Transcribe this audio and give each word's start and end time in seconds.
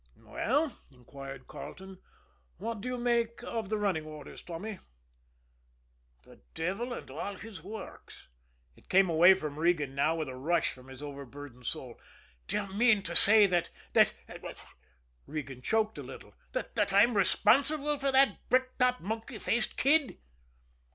"Well," 0.15 0.79
inquired 0.89 1.45
Carleton, 1.45 1.99
"what 2.57 2.81
do 2.81 2.89
you 2.89 2.97
make 2.97 3.43
of 3.43 3.69
the 3.69 3.77
running 3.77 4.03
orders, 4.03 4.41
Tommy?" 4.41 4.79
"The 6.23 6.41
devil 6.55 6.91
and 6.91 7.07
all 7.11 7.35
his 7.35 7.61
works!" 7.61 8.27
it 8.75 8.89
came 8.89 9.11
away 9.11 9.35
from 9.35 9.59
Regan 9.59 9.93
now 9.93 10.15
with 10.15 10.27
a 10.27 10.33
rush 10.35 10.71
from 10.73 10.87
his 10.87 11.03
overburdened 11.03 11.67
soul. 11.67 11.99
"D'ye 12.47 12.65
mean 12.73 13.03
to 13.03 13.15
say 13.15 13.45
that 13.45 13.69
that" 13.93 14.15
Regan 15.27 15.61
choked 15.61 15.99
a 15.99 16.01
little 16.01 16.33
"that 16.53 16.91
I'm 16.91 17.15
responsible 17.15 17.99
for 17.99 18.11
that 18.11 18.39
brick 18.49 18.75
topped, 18.79 19.01
monkey 19.01 19.37
faced 19.37 19.77
kid?" 19.77 20.17